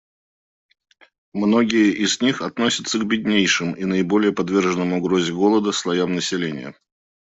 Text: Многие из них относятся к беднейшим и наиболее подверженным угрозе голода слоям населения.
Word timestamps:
Многие 1.31 1.93
из 1.93 2.21
них 2.21 2.41
относятся 2.41 2.97
к 2.97 3.05
беднейшим 3.05 3.73
и 3.73 3.85
наиболее 3.85 4.33
подверженным 4.33 4.93
угрозе 4.93 5.31
голода 5.31 5.71
слоям 5.71 6.15
населения. 6.15 6.75